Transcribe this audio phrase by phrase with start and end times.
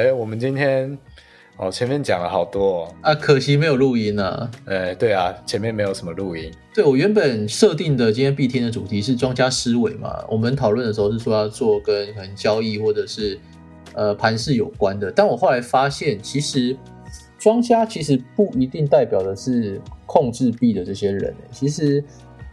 [0.00, 0.96] 哎，我们今天
[1.58, 4.50] 哦，前面讲了好多哦啊，可惜没有录音啊。
[4.64, 6.50] 呃，对啊，前面没有什么录音。
[6.72, 13.38] 对我原本设定的今天必听的主题是庄家思维嘛，我们讨论的时候是说要做跟可能交易或者是
[13.92, 16.74] 呃盘势有关的，但我后来发现，其实
[17.38, 22.02] 庄家其实不一定代表的是控制币的这些人，其实。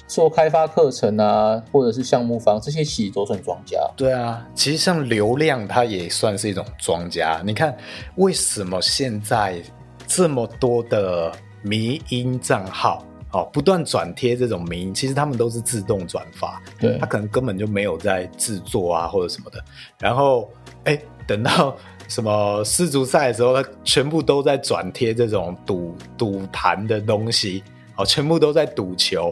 [0.07, 3.77] 做开发课程啊，或者是项目方，这些其实都算庄家。
[3.95, 7.41] 对啊，其实像流量，它也算是一种庄家。
[7.45, 7.75] 你看，
[8.15, 9.61] 为什么现在
[10.07, 19.61] 这么多的迷音账号，哦，不断转贴这种迷音，其实他们都是自动转发，对他可能根本就没有在制作啊，或者什么的。
[19.99, 20.49] 然后，
[20.85, 20.97] 哎，
[21.27, 21.75] 等到
[22.07, 27.61] 什么世足赛的时候，他全部都在转贴这种赌赌盘的东西，
[27.97, 29.29] 哦，全部都在赌球。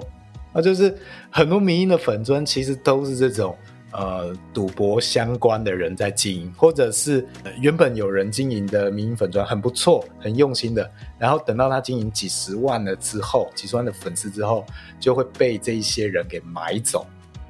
[0.55, 0.95] 那就是
[1.29, 3.53] 很多民营的粉砖，其实都是这种
[3.91, 7.27] 呃赌博相关的人在经营，或者是
[7.59, 10.89] 原本有人经营的民营粉砖很不错、很用心的，
[11.19, 14.65] 然后等到他经营几十万了之后，几十万的粉丝之后，
[14.97, 17.05] 就会被这一些人给买走。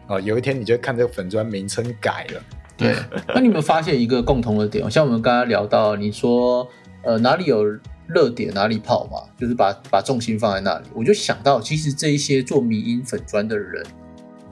[0.08, 2.42] 哦，有一天你就看这个粉砖名称改了。
[2.76, 2.96] 对，
[3.28, 4.90] 那你有没有发现一个共同的点？
[4.90, 6.68] 像我们刚刚聊到，你说
[7.04, 7.64] 呃哪里有？
[8.08, 10.86] 热点哪里跑嘛，就是把把重心放在那里。
[10.94, 13.84] 我就想到，其实这一些做迷音粉砖的人，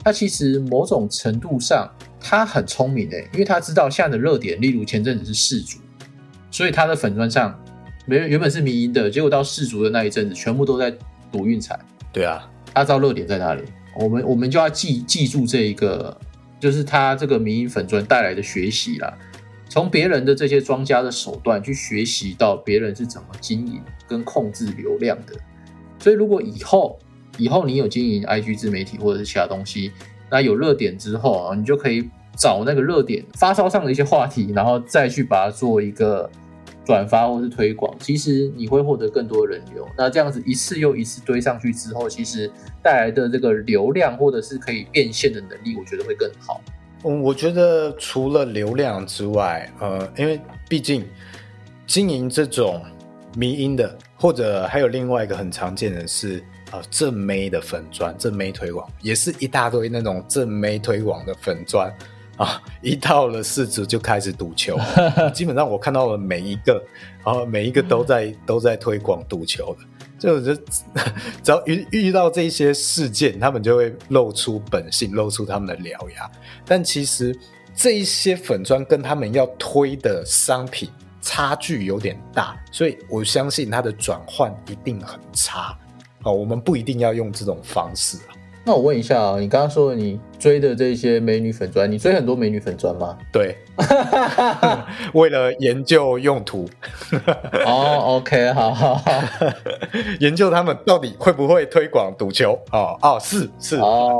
[0.02, 1.88] 他其实某种程度上
[2.20, 5.78] 他很聪明诶，因为他知道现在的热点，例如前阵子是世足，
[6.50, 7.58] 所以他的粉砖上
[8.06, 10.92] 原原本是迷音的，结果到世足的那一阵子，全部都在
[11.30, 11.78] 赌运彩。
[12.12, 13.62] 对啊，他知道热点在哪里，
[13.98, 16.16] 我们我们就要记记住这一个，
[16.58, 19.16] 就是他这个迷音粉砖带来的学习啦。
[19.74, 25.34] 从别人的这些庄家的手段去学习到别人是怎么经营跟控制流量的，
[25.98, 26.96] 所以如果以后
[27.38, 29.90] 以后你有经营 IG 自媒体或者是其他东西，
[30.30, 36.30] 那有热点之后啊，你就可以找那个热点发烧上的一些话题，然后再去把它做一个
[36.84, 39.84] 转发或是推广，其实你会获得更多人流。
[39.98, 42.48] 那这样子一次又一次堆上去之后，其实
[42.80, 46.60] 带来的这个流量或者是可以变现的能力，我觉得会更好。
[47.04, 51.06] 嗯，我觉得除了流量之外，呃，因为毕竟
[51.86, 52.82] 经营这种
[53.36, 56.42] 迷音的，或者还有另外一个很常见的是，
[56.72, 61.92] 呃，正妹的粉砖，正妹推广也是一大堆那种正妹推广的粉砖
[62.36, 64.78] 啊，一到了市值就开始赌球，
[65.32, 66.82] 基本上我看到了每一个，
[67.24, 69.80] 然后每一个都在都在推广赌球的。
[70.18, 70.54] 就就
[71.42, 76.30] 只要遇遇到这些事件，他们就会露出本性，露出他们的獠牙。
[76.64, 77.36] 但其实
[77.74, 80.88] 这一些粉砖跟他们要推的商品
[81.20, 85.76] 差距有点大，所以我相信它的转换一定很差。
[86.22, 88.33] 哦，我们不一定要用这种方式啊。
[88.66, 93.18] 那我问一下啊，你刚刚说你追的这些美女粉砖，你追很多美女粉砖吗？
[93.30, 93.58] 对，
[95.12, 96.66] 为了研究用途。
[97.66, 99.22] 哦，OK，好好好，
[100.20, 102.58] 研究他们到底会不会推广赌球？
[102.72, 104.18] 哦哦，是是哦，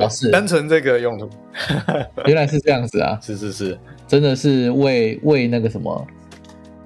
[0.00, 1.30] 哦是，单纯这个用途。
[2.26, 3.16] 原来是这样子啊！
[3.22, 3.78] 是是是，
[4.08, 6.04] 真的是为为那个什么，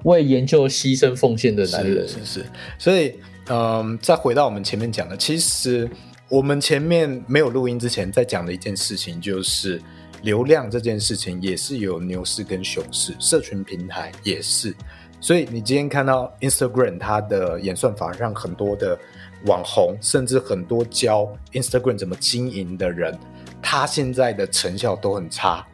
[0.03, 2.07] 为研究牺牲奉献的男人。
[2.07, 2.45] 是是，
[2.77, 3.15] 所以
[3.49, 5.89] 嗯，再回到我们前面讲的，其实。
[6.29, 9.81] 我们前面没有录音之前，在讲的一件事情就是
[10.23, 14.75] 流量这件事情也是有牛市跟熊市，社群平台也是。
[15.21, 18.99] 所以你今天看到 Instagram 它的演算法让很多的
[19.45, 23.17] 网红，甚至很多教 Instagram 怎么经营的人，
[23.61, 25.65] 他现在的成效都很差。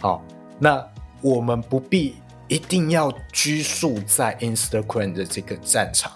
[0.00, 0.24] 好，
[0.58, 0.84] 那
[1.20, 2.16] 我们不必
[2.48, 6.10] 一定要拘束在 Instagram 的这个战场，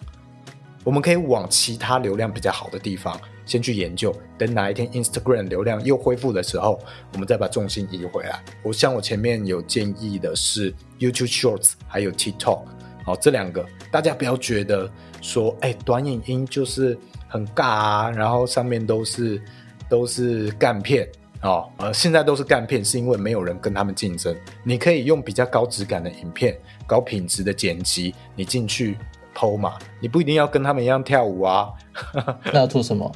[0.83, 3.16] 我们可以往其他流量比较好的地方。
[3.47, 6.78] 先去研究，等哪一天 Instagram 流量又恢复的时候，
[7.12, 8.43] 我们再把重心移回来。
[8.62, 12.62] 我像我前面有建议的是 YouTube Shorts，还有 TikTok，
[13.04, 14.91] 好，这两个大家不要觉得
[15.21, 16.98] 说，哎，短影音就是
[17.28, 19.42] 很尬啊，然后上面都是
[19.89, 21.09] 都是干片
[21.42, 24.34] 哦，呃，现在都是干片，是因为没有人跟他们竞争。
[24.63, 28.97] 你可以用比较高质感的影片，高品质的剪辑，你进去。
[29.45, 31.69] 偷嘛，你不一定要跟他们一样跳舞啊。
[32.51, 33.13] 那要做什么？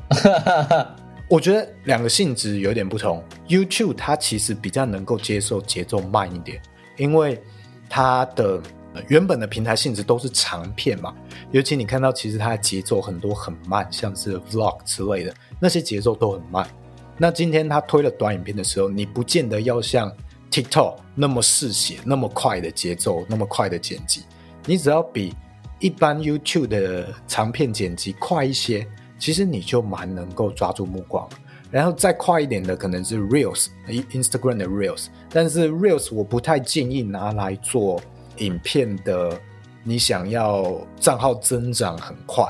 [1.26, 3.24] 我觉得两个性质有点不同。
[3.48, 6.60] YouTube 它其实比较能够接受节奏慢一点，
[6.98, 7.42] 因为
[7.88, 8.60] 它的
[9.08, 11.14] 原本的平台性质都是长片嘛。
[11.50, 16.68] 尤其你看到，其实它的节奏很多很慢，像是 Vlog 之类的那些节奏都很慢。
[17.16, 20.12] 那今天他推了短影片的时候，你不见得要像
[20.50, 24.24] TikTok 那么嗜血、那么快的节奏、那么快的剪辑，
[24.66, 25.34] 你只要比。
[25.80, 28.86] 一般 YouTube 的长片剪辑快一些，
[29.18, 31.28] 其实你就蛮能够抓住目光。
[31.70, 38.00] 然后再快一点的可能是 Reels，Instagram 的 Reels，但是 Reels 我不太建议拿来做
[38.38, 39.38] 影片的，
[39.84, 42.46] 你想要账号增长很快，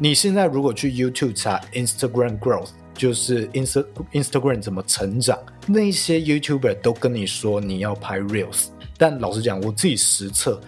[0.00, 5.38] 你现在如果去 YouTube 查 Instagram growth，就是 Inst Instagram 怎么成长，
[5.68, 8.66] 那些 YouTuber 都跟你说你要拍 Reels，
[8.98, 10.60] 但老实讲，我自己实测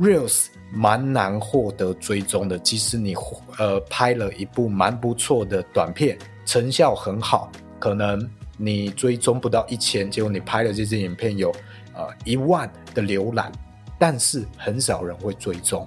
[0.00, 3.14] Reels 蛮难获得追踪的，即使你
[3.58, 11.50] 呃拍了一部蛮不错的短片，成效很好，可能你追踪不到一千，结果你拍的这支影片有
[11.94, 13.52] 呃一万的浏览，
[13.98, 15.86] 但是很少人会追踪。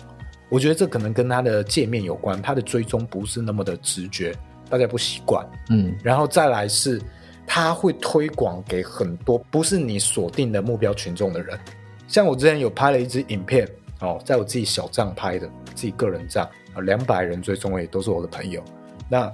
[0.50, 4.34] 我觉得这可能跟它的界面有关，它的追踪不是那么的直觉，
[4.70, 5.46] 大家不习惯。
[5.70, 7.02] 嗯，然后再来是，
[7.46, 11.60] 它会推广给很多不是你锁定的目标群众的人。
[12.08, 13.70] 像我之前有拍了一支影片，
[14.00, 18.64] 哦，在我自己小账拍的，自己个人账啊，两百人追踪也都是我的朋友。
[19.10, 19.32] 那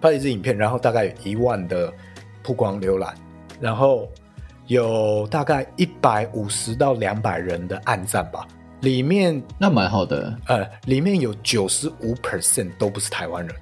[0.00, 1.92] 拍一支影片，然后大概有一万的
[2.42, 3.14] 曝光浏览，
[3.60, 4.08] 然后
[4.66, 8.46] 有大概一百五十到两百人的暗赞吧。
[8.80, 13.54] 里面那蛮好的，呃，里面有九十五 percent 都不是台湾人，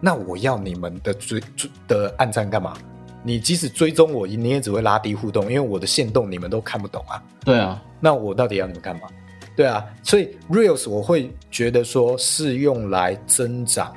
[0.00, 2.74] 那我要你们的追追的暗赞干嘛？
[3.22, 7.22] 你即使追踪我，你也只会拉低互动，因为我的线动你们都看不懂啊。
[7.44, 9.02] 对啊，那我到底要你们干嘛？
[9.54, 13.94] 对啊，所以 reels 我会觉得说是用来增长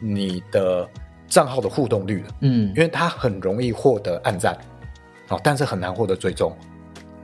[0.00, 0.88] 你的
[1.28, 4.56] 账号的互动率的，嗯因为它很容易获得暗赞，
[5.28, 6.56] 哦，但是很难获得追踪。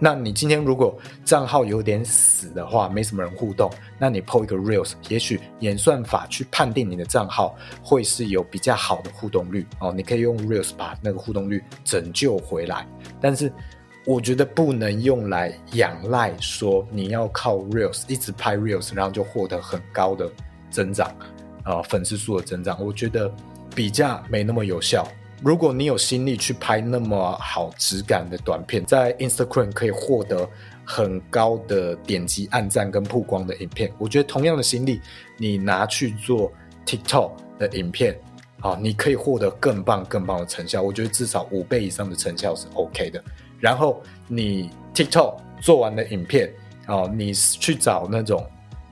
[0.04, 3.70] 那你今天如果账号有点死的话，没什么人互动，
[4.00, 12.84] 那你 PO 一个 reels，也许演算法去判定你的账号会是有比较好的互动率哦，你可以用 reels 把那个互动率拯救回来。
[13.20, 13.52] 但是
[14.04, 20.30] 我觉得不能用来仰赖说你要靠 reels 一直拍 reels，然后就获得很高的
[20.70, 21.08] 增长
[21.62, 23.32] 啊、粉丝数的增长，我觉得
[23.74, 25.06] 比较没那么有效。
[25.40, 30.48] 如果你有心力去拍那么好质感的短片，在 Instagram 可以获得
[30.84, 35.00] 很高的点击、按赞跟曝光的影片，我觉得同样的心力，
[35.36, 36.50] 你拿去做
[36.86, 38.18] TikTok 的影片，
[38.60, 40.82] 啊，你可以获得更棒、更棒的成效。
[40.82, 43.22] 我觉得至少五倍以上的成效是 OK 的。
[43.62, 46.52] 然后你 TikTok 做完的影片，
[46.88, 48.44] 哦，你去找那种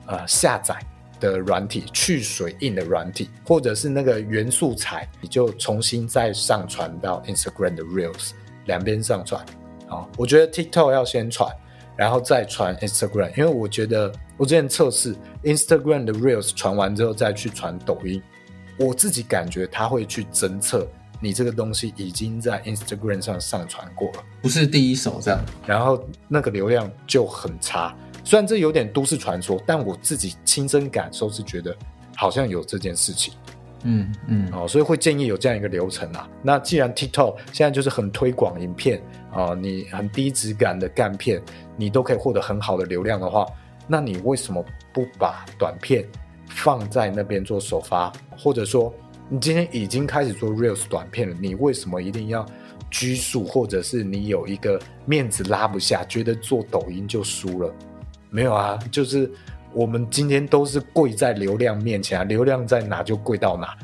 [0.05, 0.79] 呃下载
[1.19, 8.31] 的软体，去水印的软体，或者是那个原素材，你就重新再上传到 Instagram 的 Reels，
[8.65, 9.45] 两边上传。
[9.87, 11.53] 好，我觉得 TikTok 要先传，
[11.97, 15.13] 然后再传 Instagram，因为我觉得我之前测试
[15.43, 18.23] Instagram 的 Reels 传完之后再去传抖音，
[18.77, 20.87] 我自己感觉它会去侦测
[21.21, 24.23] 你这个东西已经在 Instagram 上上传过了。
[24.41, 25.39] 不是第一手这样。
[25.65, 27.95] 然后那个流量就很差。
[28.23, 31.75] 虽然这有点都市传说，但我自己亲身感受是觉得
[32.15, 33.33] 好像有这件事情
[33.83, 36.29] 嗯嗯，哦，所以会建议有这样一个流程啊。
[36.43, 39.01] 那既然 TikTok 现在就是很推广影片
[39.33, 41.41] 啊，你很低质感的干片，
[41.75, 43.43] 你都可以获得很好的流量的话，
[43.87, 44.63] 那你为什么
[44.93, 46.07] 不把短片
[46.47, 48.93] 放在那边做首发，或者说
[49.29, 52.45] 你今天已经开始做 Reels 短片了，你为什么一定要
[52.89, 57.73] 拘束，或者是你有一个面子拉不下，觉得做抖音就输了？
[58.29, 59.31] 没有啊，就是
[59.73, 63.77] 我们今天都是跪在流量面前啊，流量在哪就跪到哪。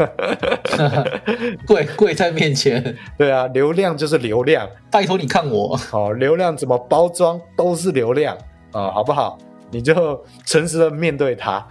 [1.66, 5.78] 跪跪在面前，对啊，流量就是流量，拜托你看我。
[5.92, 8.36] 哦，流量怎么包装都是流量
[8.72, 9.36] 啊、好不好？
[9.70, 11.64] 你就诚实的面对它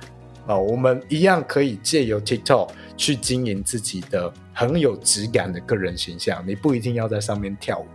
[0.46, 2.70] 啊、我们一样可以借由 TikTok
[3.00, 7.86] 去经营自己的很有质感的个人形象，你不一定要在上面跳舞，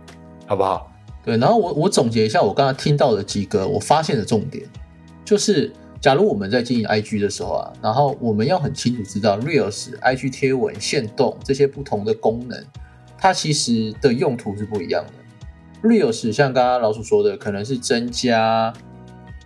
[0.47, 0.91] 好不好？
[1.23, 4.67] 对，然后我我总结一下我刚刚听到的几个我发现的重点，
[5.23, 5.71] 就是
[6.01, 12.65] 假如我们在经营 IG 的时候啊，然后我们要很清楚知道 Reels、IG 贴文、限动这些不同的功能，
[13.15, 15.87] 它其实的用途是不一样的。
[15.87, 18.73] Reels 像刚刚老鼠说的，可能是增加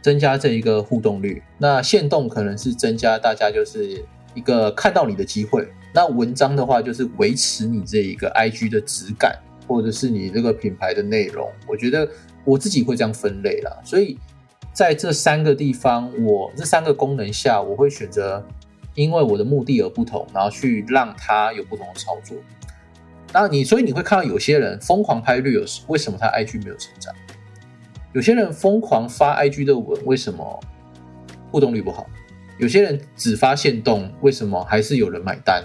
[0.02, 9.38] 增加这一个互动率，那限动可能是增加大家就是一个看到你的机会，那文章的话就是维持你这一个 IG 的质感。
[9.68, 12.10] 或者是你这个品牌的内容，我觉得
[12.44, 13.72] 我自己会这样分类啦。
[13.84, 14.18] 所以
[14.74, 18.44] 在这三个地方，我这三个功能下，我会选择
[18.96, 22.36] 因为我的目的而不同，然后去让它有不同的操作。
[23.32, 27.14] 那你所以你会看到有些人疯狂拍 reels，为什么他 IG 没有成长？
[28.14, 30.60] 有些人疯狂发 IG 的文，为什么
[31.52, 32.10] 互动率不好？
[32.60, 35.64] 有些人只发现动，为什么还是有人买单？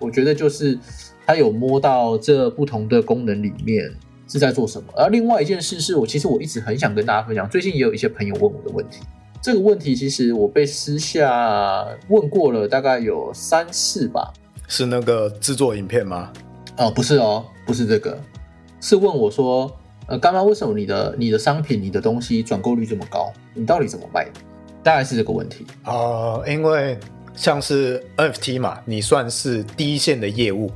[0.00, 0.76] 我觉得就是。
[1.24, 3.88] 他有摸到这不同的功能里面
[4.26, 9.02] 是在做什么，而另外一件事是我其实我一直很想跟大家分享，最近也有一些朋友问我的问题，
[9.40, 14.32] 这个问题其实我被私下问过了，大概有三次吧。
[14.66, 16.32] 是那个制作影片吗？
[16.76, 18.20] 哦，不是哦，不是这个，
[18.80, 19.72] 是问我说
[20.08, 23.32] 呃，刚刚为什么你的你的商品、你的东西转购率这么高？
[23.54, 24.40] 你到底怎么卖的？
[24.82, 25.66] 大概是这个问题。
[25.84, 26.98] 哦、因为
[27.34, 30.70] 像是 NFT 嘛，你算是第一线的业务，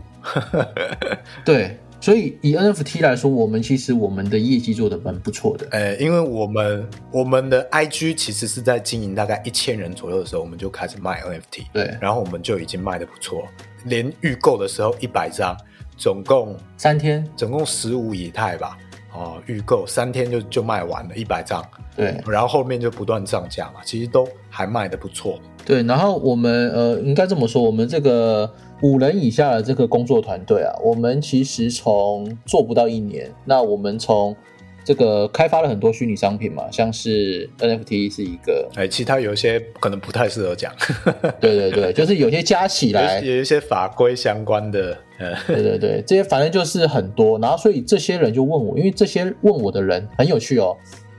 [1.44, 5.66] 对，所以以 NFT 来说，我们其实我们的业绩做的蛮不错的。
[5.70, 13.46] 呃，因为我们我们的 IG 其实是在经营大概一千人左右的时候，我们就开始卖 NFT，对，然后我们就已经卖的不错，
[13.84, 15.54] 连预购的时候一百张，
[15.98, 18.78] 总共三天，总共十五以太吧，
[19.16, 21.64] 哦，预购三天就就卖完了一百张，
[21.96, 25.38] 对然后后面就不断涨价嘛，其实都还卖的不错。
[25.64, 25.82] 对。
[25.84, 28.50] 然后我们呃，应该这么说，我们这个
[28.82, 34.36] 五人以下的这个工作团队啊，我们其实从做不到一年，那我们从
[34.86, 40.72] 这个开发了很多虚拟商品嘛，像是 NFT 是一个，哎，其他有一些可能不太适合讲，
[41.40, 50.76] 对对对，就是有些加起来有有一些法规相关的，呃，对对对，这些反正就是很多，然后所以这些人就问我，因为这些问我的人很有趣哦，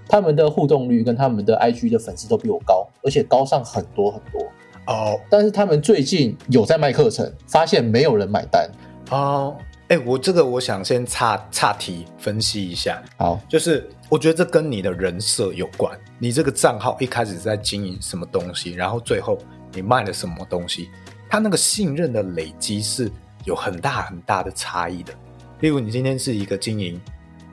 [0.08, 4.42] 他们的互动率跟他们的 IG 的粉丝都比我高，而且高上很多很多。
[4.86, 5.20] 哦。
[5.30, 8.70] 但是他们最近有在卖课程，发现没有人买单。
[9.10, 9.54] 哦，
[9.90, 15.98] 哎，我这个我想先岔岔题分析一下，好，就是我觉得这跟你的人设有关。
[16.20, 19.38] 你这个账号一开始在经营什么东西，然后最后
[19.72, 20.90] 你卖了什么东西，
[21.30, 23.10] 他那个信任的累积是
[23.46, 25.14] 有很大很大的差异的。
[25.62, 27.00] 例如，你今天是一个经营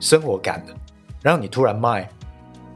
[0.01, 0.75] 生活感的，
[1.21, 2.09] 然后你突然卖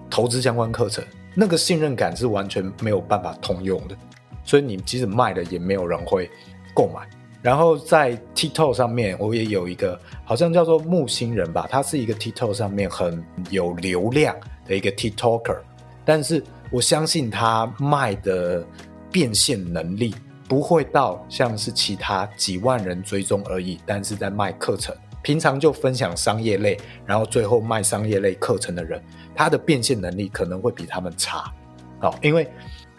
[0.09, 1.03] 投资相关课程，
[1.35, 3.97] 那个信任感是完全没有办法通用的。
[4.45, 6.31] 所以你即使卖了，也没有人会
[6.73, 7.01] 购买。
[7.41, 15.57] 然后在 TikTok 上面，我也有一个好像叫做木星人吧，他是一个 TikTok 上面很有流量的一个 TikToker，
[16.03, 18.65] 但是我相信他卖的
[19.09, 20.13] 变现能力
[20.49, 29.01] 不会到像是其他几万人追踪而已，但是在卖课程，平常就分享商业类，然后最后卖商业类课程的人，
[29.33, 31.53] 他的变现能力可能会比他们差，
[32.01, 32.51] 哦，因为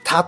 [0.03, 0.27] 他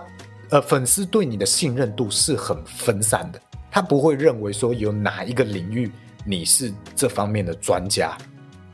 [0.51, 3.41] 呃粉丝对你的信任度是很分散的。
[3.73, 5.91] 他不会认为说有哪一个领域
[6.23, 8.15] 你是这方面的专家，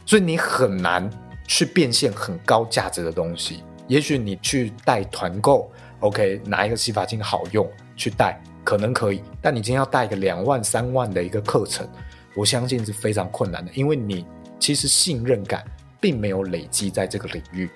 [0.06, 1.10] 所以你很难
[1.48, 3.64] 去变现很高价值的东西。
[3.88, 7.66] 也许你去带团购，OK，哪一个洗发精好用
[7.96, 11.88] 去带可能可以，但你今天要带一个两万三万的一个课程，
[12.36, 14.26] 我相信是非常困难的，因为你
[14.60, 15.64] 其实信任感
[16.02, 17.70] 并没有累积在这个领域。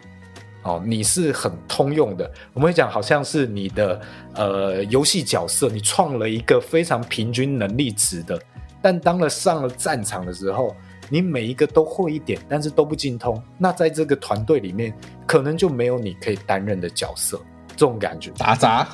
[0.64, 2.30] 哦，你是很通用的。
[2.54, 4.02] 我们会讲，好像是你的
[4.36, 8.40] 呃游戏角色，你创了一个非常平均能力值的，
[8.82, 10.76] 但当了上了战场的时候，
[11.10, 13.42] 你每一个都会一点，但是都不精通。
[13.58, 14.94] 那在这个团队里面，
[15.28, 17.40] 可能就没有你可以担任的角色，
[17.76, 18.32] 这种感觉。
[18.38, 18.88] 打杂，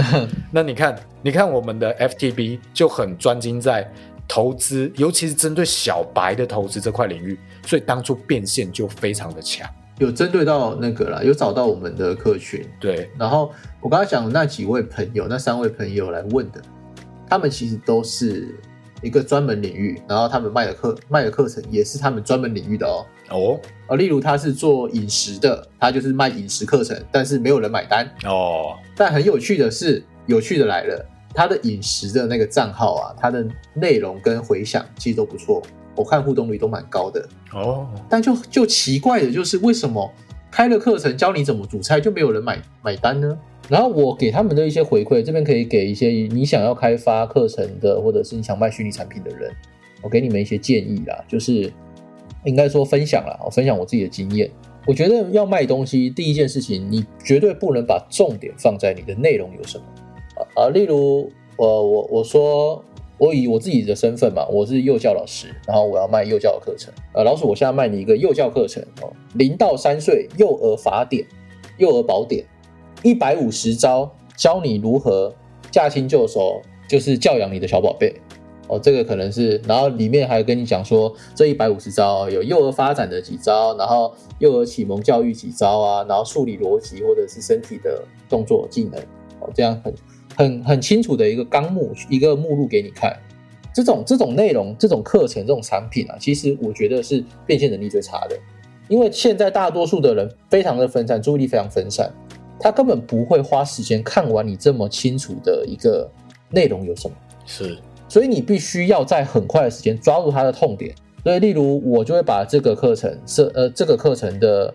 [0.52, 3.90] 那你看，你看我们的 FTB 就很专精在
[4.28, 9.66] 投资，尤其是针对小白的投资这块领域，所以当初变现就非常的强。
[9.98, 12.64] 有针对到那个啦，有找到我们的客群。
[12.80, 16.60] 对，然后我刚才讲的那几位朋友，那三位朋友来问的，
[17.28, 18.54] 他们其实都是
[19.02, 23.06] 一个专门领域，然后他们卖的课卖的课程也是他们专门领域的哦。
[23.30, 28.04] 哦呃，例如他是做饮食的，他就是卖饮食课程，但是没有人买单。
[28.24, 35.60] 哦，但很有趣的是，有趣的来了，他的饮食的那个账号啊，他的内容跟回响其实都不错，
[35.96, 37.26] 我看互动率都蛮高的。
[37.52, 40.10] 哦，但就就奇怪的就是，为什么
[40.50, 43.36] 开了课程教你怎么煮菜，就没有人买买单呢？
[43.68, 49.50] 然后我给他们的一些回馈，这边可以给一些你想要开发课程的，或者是你想卖虚拟产品的人，
[50.02, 51.72] 我给你们一些建议啦，就是
[52.44, 54.50] 应该说分享啦，我分享我自己的经验。
[54.86, 59.84] 我觉得要卖东西，第一件事情，你绝对不能把重点放在你的内容有什么
[60.54, 62.82] 啊，例如我我我说
[63.18, 66.92] 我以我自己的身份嘛，我是幼教老师，然后我要卖幼教的课程。
[67.12, 71.24] 呃，老鼠，我现在卖你一个幼教课程哦，零到三岁幼儿法典、
[71.78, 72.44] 幼儿宝典，
[73.02, 75.32] 一百五十招教你如何
[75.70, 78.14] 驾轻就熟，就是教养你的小宝贝。
[78.66, 88.98] 哦，这个可能是，然后里面还跟你讲说，这一百五十招有幼儿发展的几招，然后幼儿启蒙教育几招啊，然后数理逻辑或者是身体的动作技能，
[89.40, 89.94] 哦，这样很
[90.36, 93.16] 很很清楚的一个纲目，一个目录给你看。
[93.74, 98.38] 这种这种内容、这种课程、这种产品啊，其实我觉得是变现能力最差的，
[98.86, 102.08] 因为现在大多数的人非常的分散，注意力非常分散，
[102.60, 106.08] 他根本不会花时间看完你这么清楚的一个
[106.50, 107.16] 内容有什么。
[107.46, 107.76] 是
[108.08, 110.94] 所以你必须要在很快的时间抓住他的痛点。
[111.24, 114.72] 所以，例如我就会把这个课程设呃这个课程的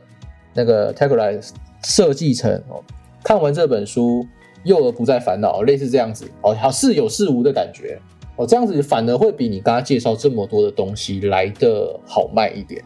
[0.54, 1.39] 那个 tagline
[1.84, 2.84] 设计成哦，
[3.24, 4.25] 看完这本书，
[4.63, 8.00] 幼儿不再烦恼，类似这样子哦，好似有似无的感觉
[8.36, 12.84] 哦，这样子反而会比你刚刚介绍这么多的东西来的好卖一点。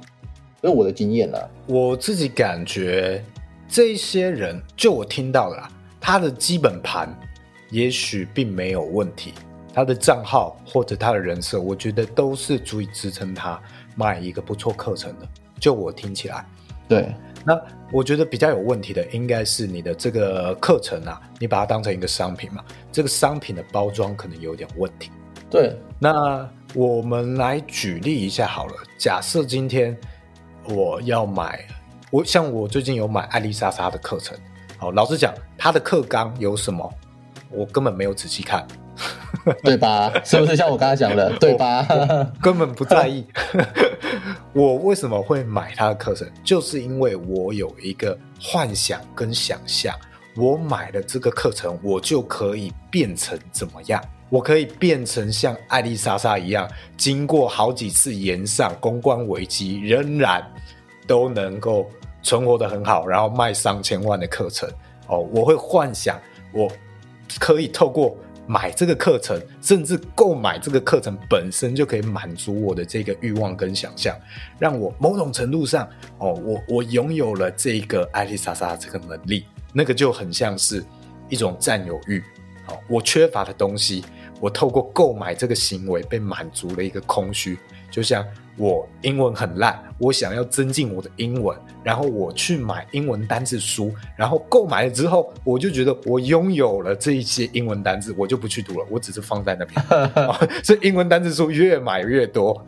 [0.62, 1.50] 这是我的经验啦。
[1.68, 3.24] 我自己感觉
[3.68, 7.10] 这些人，就我听到的啦，他的基本盘
[7.70, 9.34] 也许并没有问题，
[9.74, 13.62] 他的账号或者他的人设，我觉得都是足以支撑他
[13.96, 15.28] 卖一个不错课程的。
[15.60, 16.46] 就我听起来，
[16.88, 17.14] 对，
[17.46, 17.60] 那
[17.92, 25.12] 我觉得比较有问题的，应该是你的这个课程啊，你把它当成一个商品嘛，这个商品的包装可能有点问题。
[25.50, 28.74] 对，那我们来举例一下好了。
[28.98, 29.96] 假设今天
[30.68, 31.64] 我要买，
[32.10, 34.38] 我像我最近有买艾丽莎莎的课程。
[34.78, 36.92] 好，老实讲，她的课纲有什么，
[37.52, 38.66] 我根本没有仔细看，
[39.64, 40.12] 对吧？
[40.24, 41.86] 是不是像我刚才讲的， 对吧？
[42.42, 43.26] 根本不在意。
[44.54, 46.28] 我为什么会买他的课程？
[46.44, 49.94] 就是因为我有一个幻想跟想象，
[50.36, 54.02] 我买了这个课程，我就可以变成怎么样？
[54.30, 60.44] 我可以变成像艾丽莎莎一样，经过好几次延上公关危机，仍然
[61.06, 61.88] 都能够
[62.24, 64.68] 存活的很好，然后卖上千万的课程。
[65.08, 66.20] 哦，我会幻想
[66.52, 66.72] 我
[67.40, 68.16] 可以透过
[68.48, 74.16] 买这个课程，甚至购买这个课程本身就可以满足我的这个欲望跟想象，
[74.60, 80.84] 让我某种程度上，哦，我我拥有了这个艾丽莎莎这个能力，那个就很像是
[81.30, 82.22] 一种占有欲。
[82.68, 84.04] 哦，我缺乏的东西。
[84.40, 87.58] 我透过购买这个行为被满足了一个空虚，
[87.90, 88.26] 就像
[88.58, 102.64] 我英文很烂，我想要增进我的英文，然后我去买英文单字书，然后购买了之后，我就觉得我拥有了这一些英文单字，我就不去读了，我只是放在那边，所以英文单字书越买越多，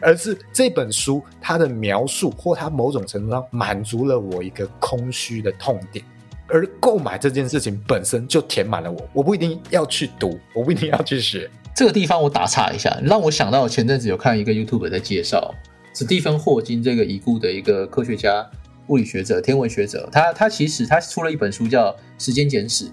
[0.00, 6.04] 而是这本书它的描述或它某种程度上满足了我一个空虚的痛点。
[6.48, 11.48] 而购买这件事情本身就填满了我，我不一定要去读，我不一定要去学。
[11.74, 15.54] 这个地方我打岔一下，让我想到前阵子有看一个 YouTube 在介绍
[15.94, 18.48] 史蒂芬霍金这个已故的一个科学家、
[18.88, 20.08] 物理学者、天文学者。
[20.12, 22.84] 他他其实他出了一本书叫《时间简史》，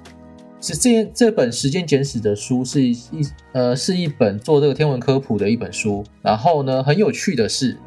[0.62, 2.98] 是这这本《时间简史》的书是一
[3.52, 6.04] 呃是一本做这个天文科普的一本书。
[6.22, 7.78] 然后呢，很有趣的是，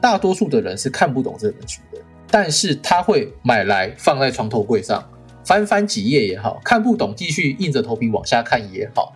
[0.00, 2.00] 大多数的人是看不懂这本书的。
[2.30, 5.02] 但是他会买来放在床头柜上，
[5.44, 9.14] 翻翻几页也好看不懂，继续硬着头皮往下看也好，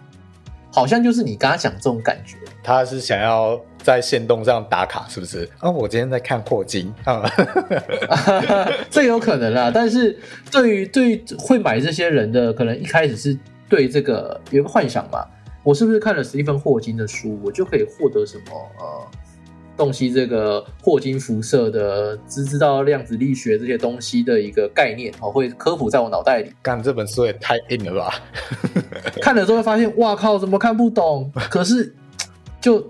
[0.72, 2.36] 好像就是你刚刚讲这种感觉。
[2.62, 5.48] 他是想要在线动上打卡，是不是？
[5.58, 7.24] 啊，我今天在看霍金啊，
[8.90, 9.70] 这有可能啦。
[9.72, 10.16] 但是
[10.50, 13.36] 对于对于会买这些人的，可能一开始是
[13.68, 15.26] 对这个有个幻想嘛，
[15.62, 19.06] 我是不是看了史蒂芬霍金的书，我就可以获得什么呃？
[19.80, 26.52] 洞悉这个霍金辐射的，知知道量子力学这些东西的一个概念哦，会科普在我脑袋里。
[26.60, 28.14] 干这本书也太硬了吧！
[29.22, 31.32] 看了之后会发现，哇靠，怎么看不懂？
[31.48, 31.94] 可是
[32.60, 32.86] 就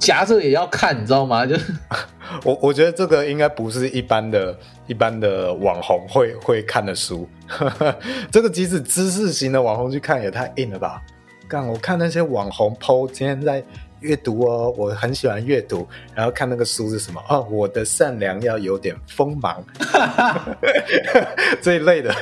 [0.00, 1.46] 夹着也要看，你知道吗？
[1.46, 1.54] 就
[2.44, 7.28] 我我觉得这个应该不是一般的、一般的网红会会看的书。
[8.32, 11.00] 这个即使知识型的网红去看也太硬了吧！
[11.46, 13.62] 干，我看那些网红 PO 今天在。
[14.02, 19.64] 阅读哦，我很喜欢阅读，然后看那个书是什么哦，我的善良要有点锋芒，
[21.62, 22.14] 这一类的，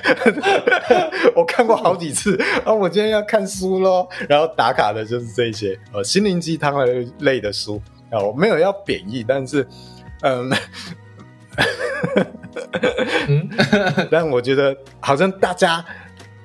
[1.34, 2.72] 我看过好几次啊。
[2.72, 6.74] 我今天要看书喽，然后打卡的就是这些呃心灵鸡汤
[7.18, 8.20] 类的书啊。
[8.20, 9.66] 我没有要贬义，但是
[10.22, 10.50] 嗯，
[14.10, 15.84] 但我觉得好像大家。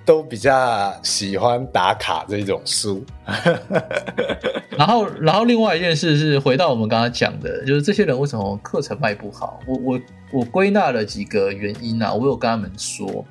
[0.05, 3.03] 都比较喜欢打卡这种书，
[4.77, 9.59] 然后，然后另外一件事是回到我们刚刚讲的，就是这些人为什么课程卖不好？
[9.65, 9.99] 我我
[10.31, 13.25] 我归纳了几个原因啊，我有跟他们说，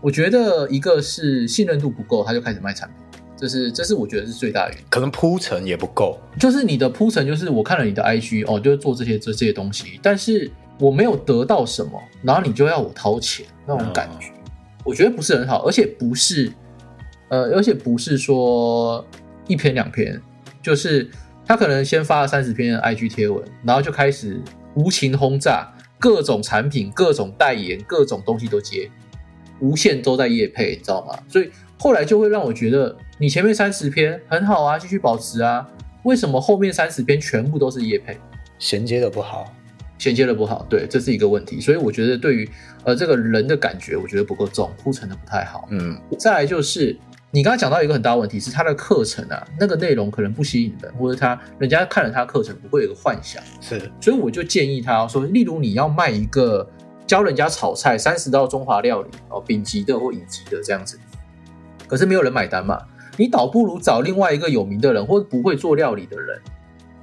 [0.00, 4.84] 我觉得一个是信任度不够，他就开始卖产品，这是这是我觉得是最大的原因。
[4.90, 14.32] 可能铺陈也不够，就是你的铺陈，就是我看了你的 IG 哦，就是做这些这这些东西，但是我没有得到什么，然后你就要我掏钱那种感觉。
[14.84, 16.52] 我觉得不是很好，而且不是，
[17.28, 19.04] 呃，而且不是说
[19.46, 20.20] 一篇两篇，
[20.62, 21.10] 就是
[21.46, 24.40] 他可能先发了三十篇 IG 贴文，然后就开始
[24.74, 28.90] 无情轰炸各种产品、各种代言、各种东西都接，
[29.60, 31.18] 无限都在夜配，你知道吗？
[31.28, 35.66] 所以后来就会让我觉得，你前面三十篇很好啊，继续保持啊，
[36.04, 38.18] 为什么后面三十篇全部都是夜配，
[38.58, 39.52] 衔接的不好？
[40.00, 41.60] 衔接的不好，对，这是一个问题。
[41.60, 42.48] 所以我觉得对于
[42.84, 45.68] 呃这个人的感觉，我觉得不够重，铺陈的不太好。
[45.70, 46.96] 嗯，再来就是
[47.30, 53.42] 你刚刚讲到一个很大问题，是他的课程啊，那个内容可能不吸引人，或者他人家看了他课程不会有个幻想。
[53.60, 56.66] 是，所以我就建议他说，例如你要卖一个
[57.06, 60.98] 教人家炒菜三十道中华料理哦，丙级的或乙级的这样子，
[61.86, 62.80] 可是没有人买单嘛，
[63.18, 66.40] 你倒不如找另外一个有名的人或者不会做料理的人，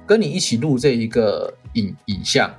[0.04, 2.52] 跟你一起录这一个影影像。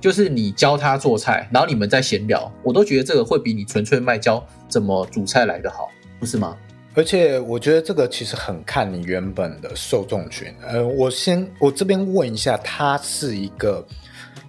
[0.00, 6.56] 就是你教他做菜，然后你们在闲聊，我都觉得这个会比你纯粹卖教怎么煮菜来的好，不是吗？
[6.94, 10.52] 而且我觉得这个其实很看你原本的受众群。
[10.60, 13.86] 呃，我先我这边问一下，它是一个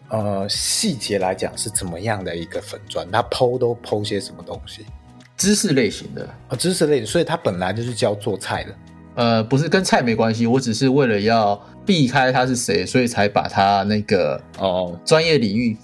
[0.10, 3.08] 呃细节来讲是怎么样的一个粉砖？
[3.12, 4.86] 它剖都剖些什么东西？
[5.38, 8.76] 知识类型的啊，知识类的，所以它本来就是教做菜的。
[9.14, 15.76] 呃，不是跟菜没关系，我只是为了要避开他是谁，所以才把他那个哦专业领域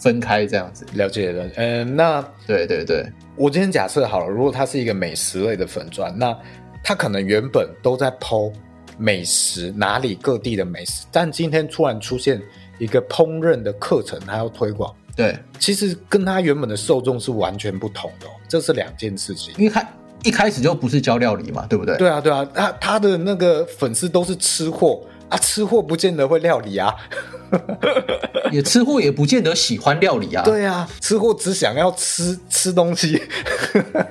[0.00, 0.86] 分开这样子。
[0.94, 3.04] 了解了，嗯，那对对对，
[3.36, 6.36] 我今天假设好了，如果他是一个美食类的粉砖，那
[6.84, 8.52] 他可能原本都在剖
[8.96, 12.40] 美食哪里各地的美食，但今天突然出现
[12.78, 19.52] 一个烹饪的课程，他要推广，对，其实跟他原本的受众是完全不同的、哦，这是两件事情。
[19.56, 19.86] 因为他
[20.22, 21.96] 一开始就不是教料理嘛，对不对？
[21.96, 26.94] 对啊，对啊，他他的那个粉丝都是吃货啊，吃货不见得会料理啊。
[28.52, 30.42] 也吃货也不见得喜欢料理啊。
[30.44, 33.22] 对啊，吃货只想要吃吃东西，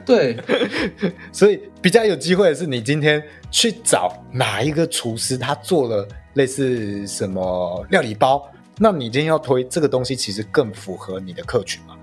[0.06, 0.38] 对
[1.32, 8.48] 所以比较有机会的是，你今天去找哪一个厨师，他做了类似什么料理包，
[8.80, 11.96] 那你今天要推这个东西，其实更符合你的客群嘛。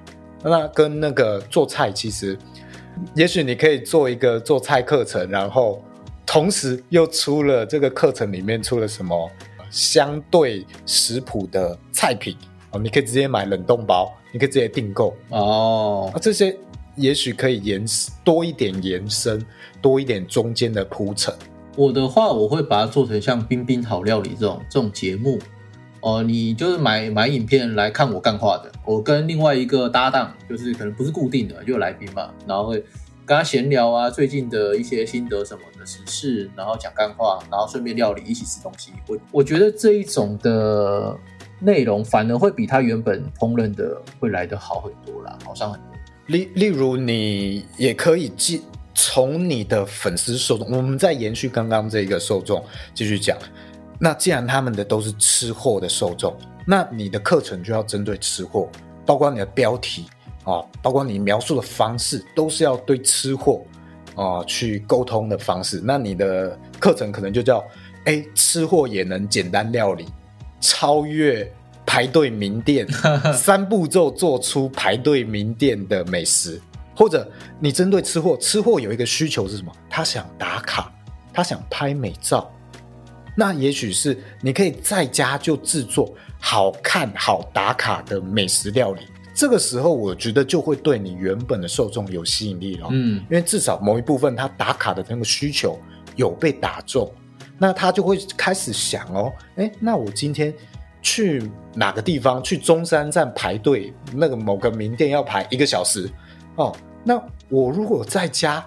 [0.42, 2.38] 那跟那个做菜，其实
[3.14, 5.82] 也许你可以做一个做菜课程，然后
[6.26, 9.30] 同时又出了这个课程里面出了什么
[9.70, 12.36] 相对食谱的菜品
[12.70, 16.56] 哦，你可以直接买冷冻包，你可以直接订购哦啊，，这些
[16.96, 17.84] 也许可以延
[18.22, 19.44] 多一点延伸，
[19.82, 21.34] 多一点中间的铺陈。
[21.76, 25.38] 我的话我会把它做成像《冰冰好料理》这种这种节目。
[26.06, 28.70] 哦、你就是买买影片来看我干话的。
[28.84, 32.84] 我跟另外一个搭档，就是可能不是固定的，就有来宾嘛，然后会
[33.26, 38.92] 跟他闲聊啊，最近的一些心得什么的时事，然后讲干话，然后顺便料理，一起吃东西。
[39.08, 41.16] 我我觉得这一种的
[41.60, 45.88] 内容反而会比他原本烹饪的会来得好很多啦，好上很多。
[46.26, 48.62] 例例如，你也可以记
[48.94, 53.36] 从你的粉丝受众，我们再延续刚刚这个受众继续讲。
[53.98, 58.68] 那既然他们的都是吃货的受众，那你的课程就要针对吃货，
[59.06, 60.06] 包括你的标题
[60.44, 63.62] 啊，包括你描述的方式，都是要对吃货
[64.14, 65.80] 啊去沟通的方式。
[65.82, 67.64] 那你的课程可能就叫
[68.06, 70.06] “哎，吃货也能简单料理，
[70.60, 71.50] 超越
[71.86, 72.86] 排队名店，
[73.34, 76.60] 三步骤做出排队名店的美食”，
[76.94, 79.72] 或者你针对吃货，吃货有一个需求是什么？
[79.88, 80.92] 他想打卡，
[81.32, 82.50] 他想拍美照。
[83.36, 89.00] 那也许是你可以在家就制作好看、好打卡的美食料理。
[89.34, 92.86] 这个时候，我觉得就会对你原本的受众有吸引力了。
[92.92, 95.78] 嗯，因为至少某一部分他打卡的那个需求
[96.14, 97.12] 有被打中，
[97.58, 100.54] 那他就会开始想哦，哎，那我今天
[101.02, 102.40] 去哪个地方？
[102.42, 106.08] 去中山站排队，那个某个名店要排一个小时
[106.54, 106.74] 哦。
[107.02, 108.64] 那我如果在家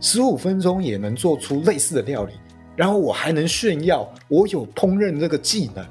[0.00, 2.32] 十五分钟也能做出类似的料理，
[2.74, 5.86] 然后我还能炫耀我有烹饪这个技能，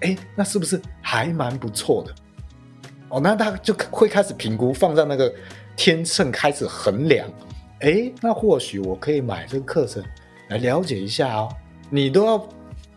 [0.00, 2.14] 哎，那是不是还蛮不错的？
[3.14, 5.32] 哦，那他就会开始评估，放在那个
[5.76, 7.28] 天秤开始衡量。
[7.78, 10.02] 哎，那或许我可以买这个课程
[10.48, 11.48] 来了解一下哦。
[11.90, 12.44] 你都要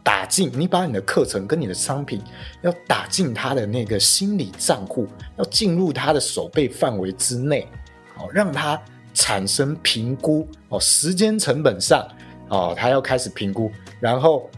[0.02, 2.20] 打进，你把你的课程跟你的商品
[2.64, 7.68] 要打进他的那个心理账户，要进入他的手背范围之内，
[8.18, 8.82] 哦，让他
[9.14, 12.08] 产生评估哦，时间成本上
[12.50, 14.50] 哦，他要开始评估，然后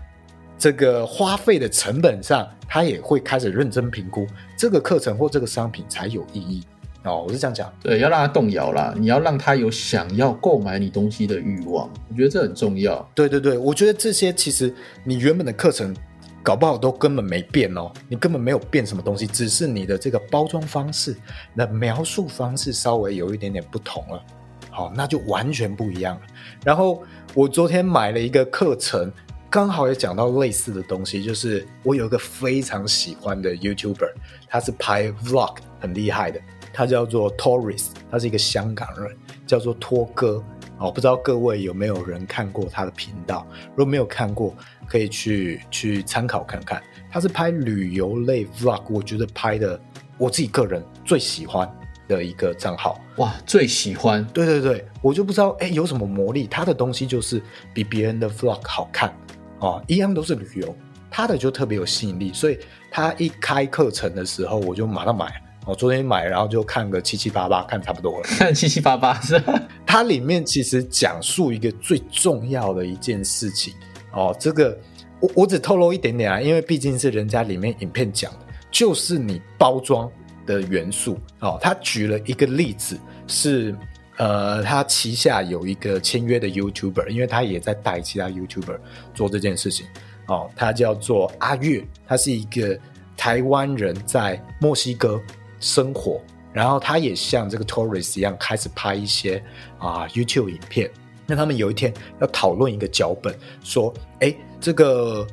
[0.57, 4.25] 这个花费的成本上，他也会开始认真评估
[4.59, 6.61] 这个课程或这个商品才有意义
[7.05, 7.23] 哦。
[7.25, 7.71] 我是这样讲。
[7.81, 13.09] 对，要让他动摇啦，你要让他有想要购买你东西的欲望，我觉得这很重要。
[13.15, 15.95] 对对对，我觉得这些其实你原本的课程
[16.43, 21.15] 搞不好都根本没变哦，你根本没有变什么东西，只是你的这个包装方式、
[21.53, 24.21] 那描述方式稍微有一点点不同了，
[24.69, 26.21] 好，那就完全不一样了。
[26.65, 27.01] 然后
[27.33, 29.09] 我昨天买了一个课程，
[29.51, 34.11] 刚好也讲到类似的东西，就是我有一个非常喜欢的 YouTuber，
[34.47, 36.39] 他是拍 Vlog 很厉害的，
[36.71, 40.43] 他叫做 Torres，他是一个香港人，叫做托哥。
[40.77, 43.45] 哦，不知道各位有没有人看过他的频道？
[43.75, 44.55] 如果没有看过，
[44.87, 46.81] 可以去去参考看看。
[47.11, 49.81] 他是拍旅游类 vlog，我觉得拍的
[50.19, 51.69] 我自己个人最喜欢
[52.07, 53.01] 的一个账号。
[53.17, 57.41] 哇，最喜欢对对对，我就不知道哎有什么魔力，他的东西就是
[57.73, 59.11] 比别人的 vlog 好看
[59.59, 60.75] 哦，一样都是旅游，
[61.09, 62.57] 他的就特别有吸引力，所以
[62.89, 65.31] 他一开课程的时候我就马上买。
[65.65, 68.23] 我昨天买，然后就看个七七八八，看差不多了。
[68.23, 69.61] 看 七七八八是吧？
[69.85, 73.73] 它里面其实讲述一个最重要的一件事情
[74.11, 74.75] 哦，这个
[75.19, 78.39] 我我只透露一点点啊，因为毕竟是人家里面影片讲的，
[78.71, 80.09] 就是你包装
[80.45, 81.59] 的元素哦。
[81.61, 83.75] 他举了一个例子是。
[84.19, 88.77] 呃，他旗下有一个签约的 YouTuber，因为他也在带其他 YouTuber
[89.13, 89.87] 做这件事情。
[90.27, 92.77] 哦，他叫做阿月，他是一个
[93.15, 95.21] 台湾人在墨西哥
[95.61, 99.41] 生活，然后他也像这个 Torres 一样开始拍一些
[99.77, 100.91] 啊 YouTube 影片。
[101.25, 105.25] 那他们有一天要讨论一个脚本，说，哎，这个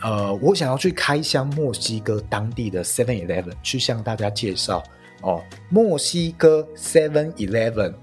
[0.00, 4.82] 呃，我想要去开箱墨西哥当地的 Seven Eleven，去向大家介绍
[5.20, 7.94] 哦，墨西哥 Seven Eleven。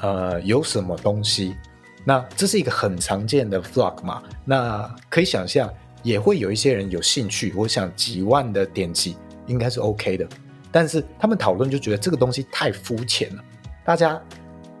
[0.00, 1.56] 呃，有什么东西？
[2.04, 4.22] 那这是一个很常见的 vlog 嘛？
[4.44, 7.52] 那可以想象，也会有一些人有兴趣。
[7.54, 10.26] 我想几万的点击应该是 OK 的，
[10.70, 13.44] 但是他们讨论就觉得这个东西太肤浅了，
[13.84, 14.18] 大家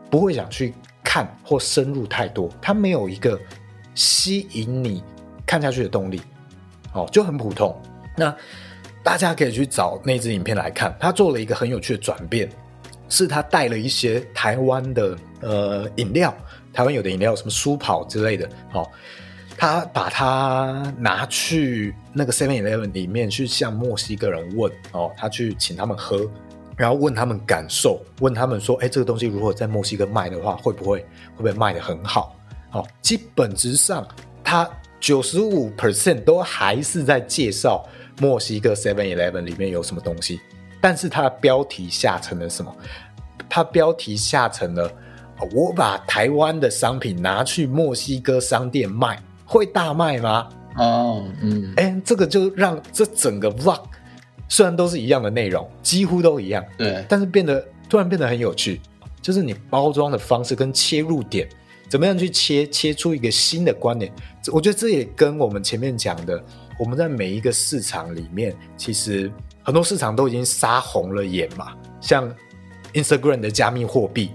[0.08, 3.38] 不会想去看或深入太多，它没有一个
[3.94, 5.02] 吸引你
[5.44, 6.22] 看下去的动力，
[6.92, 7.76] 哦，就很普通。
[8.16, 8.34] 那
[9.02, 12.48] 大家可以去找那支影片来看，他做了一个很有趣的转变。
[13.08, 16.34] 是他带了一些台湾的呃饮料，
[16.72, 18.90] 台湾有的饮料什么舒跑之类的，好，
[19.56, 26.30] 他把它拿去那个 Seven Eleven 里面去向墨西哥人问哦，他去请他们喝，
[26.76, 31.06] 然后问他们感受，问他们说，哎，这个东西如果在墨西哥卖的话，会不会会
[31.38, 32.36] 不会卖的很好？
[32.70, 34.06] 好，基本之上，
[34.44, 34.68] 他
[35.00, 37.84] 九十五 percent 都还是在介绍
[38.20, 40.40] 墨西哥 Seven Eleven 里面有什么东西。
[40.80, 42.74] 但是它的标题下成了什么？
[43.48, 44.90] 它标题下成了
[45.54, 53.80] “我把台湾的商品拿去墨西哥商店卖，会大卖吗？”哦，嗯，哎，这个就让这整个 vlog
[54.48, 58.80] 虽然都是一样的内容，几乎都一样，对，但是变得突然变得很有趣，
[59.22, 61.48] 就是你包装的方式跟切入点，
[61.88, 64.12] 怎么样去切切出一个新的观点？
[64.52, 66.40] 我觉得这也跟我们前面讲的，
[66.78, 69.32] 我们在每一个市场里面，其实。
[69.68, 72.34] 很多市场都已经杀红了眼嘛，像
[72.94, 74.30] Instagram 的加密货币，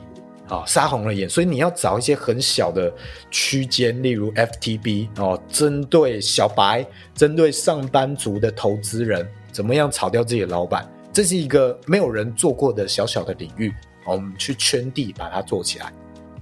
[0.48, 2.94] 啊，杀红了眼，所以你要找一些很小的
[3.32, 10.88] 区间，例如 FTB 哦，针对小白、针对上班族的投资人，怎么样炒掉自己的老板？
[11.12, 13.74] 这是一个没有人做过的小小的领域，
[14.06, 15.92] 我们去圈地把它做起来。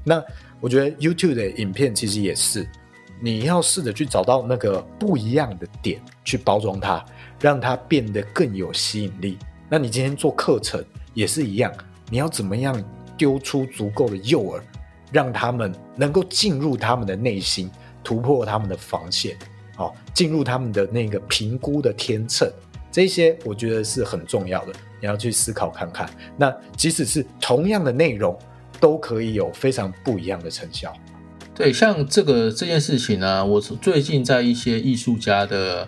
[0.04, 0.22] 那
[0.60, 2.68] 我觉得 YouTube 的影片其实也是，
[3.22, 7.02] 你要试着去找到那个不一样的点去包装它。
[7.42, 9.38] 让它变得更有吸引力。
[9.68, 11.74] 那你今天做课程也是一样，
[12.10, 12.82] 你要怎么样
[13.18, 14.62] 丢出足够的诱饵，
[15.12, 17.72] 让他们能够进入他们的内心，
[18.04, 19.38] 突破他们的防线，
[19.76, 22.52] 好，进入他们的那个评估的天秤，
[22.92, 24.74] 这些我觉得是很重要的。
[25.00, 26.10] 你要去思考看看。
[26.38, 28.38] 那即使是同样的内容，
[28.80, 30.94] 都可以有非常不一样的成效。
[31.56, 35.88] 对，像这个这件事情呢，我最近在一些艺术家的。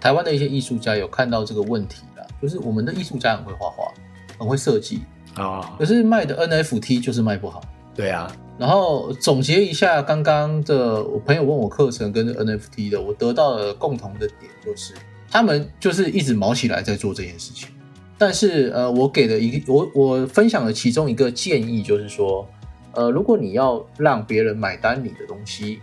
[0.00, 3.92] 台湾的一些艺术家有看到这个问题了，就是我们的艺术家很会画画，
[4.38, 5.00] 很会设计
[5.34, 7.62] 啊，可是卖的 NFT 就是卖不好。
[7.94, 14.92] 对啊，然后总结一下刚刚的，我朋友问我课程跟 NFT 的，我得到的共同的点就是，
[15.30, 17.70] 他们就是一直毛起来在做这件事情。
[18.18, 22.46] 但是呃，我给的一个我我分享的其中一个建议就是说，
[22.92, 25.80] 呃，如果你要让别人买单你的东西，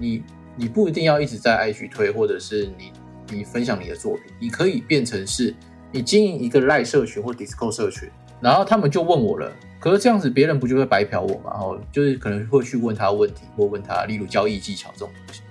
[0.00, 0.20] 你
[0.56, 2.90] 你不一定要一直在 IG 推，或者是你。
[3.32, 5.54] 你分享你的作品，你可以变成是
[5.90, 8.08] 你经营一个赖社群或 d i s c o 社群，
[8.40, 9.50] 然后他们就问我了。
[9.80, 11.50] 可是这样子别人不就会白嫖我吗？
[11.58, 15.42] 哦就是可能会去问他问题，或问他例如交易技巧这种东西。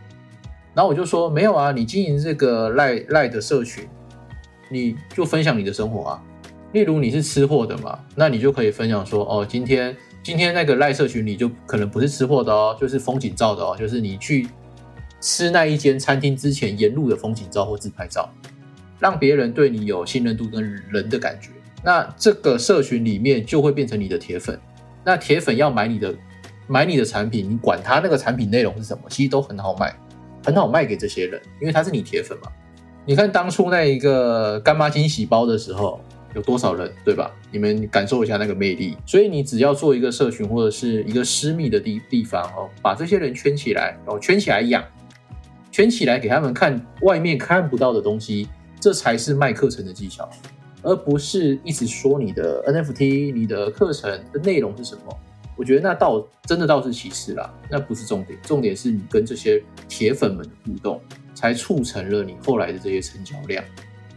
[0.73, 3.87] 然后我就说没有啊，你经营这个赖赖的社群，
[4.69, 6.23] 你就分享你的生活啊。
[6.71, 14.47] 例如你是吃货的嘛，那你就可以分享说哦，今天今天那个赖社群你就可能不是吃货的哦，就是风景照的哦，就是你去。
[15.21, 18.29] 吃那一间餐厅之前沿路的风景照或自拍照，
[18.99, 21.51] 让别人对你有信任度跟人的感觉，
[21.83, 24.59] 那这个社群里面就会变成你的铁粉。
[25.03, 26.13] 那铁粉要买你的
[26.67, 29.95] 买你的产品，你管他那个产品内容是什么，其实都很好卖，
[30.43, 32.51] 很好卖给这些人，因为他是你铁粉嘛。
[33.05, 35.99] 你看当初那一个干妈惊喜包的时候，
[36.35, 37.31] 有多少人，对吧？
[37.51, 38.95] 你们感受一下那个魅力。
[39.05, 44.83] 所以你只要做一个社群或者是一个私密的地地方哦，把这些人圈起来哦，圈起来养。
[45.71, 48.47] 圈起来给他们看外面看不到的东西，
[48.79, 50.29] 这才是卖课程的技巧，
[50.81, 55.17] 而不是一直说你的 NFT、你的课程的内容是什么。
[55.57, 60.99] 我觉得那倒真的倒是其次啦，那不是重点，重点是你跟这些铁粉们的互动，
[61.33, 63.63] 才促成了你后来的这些成交量。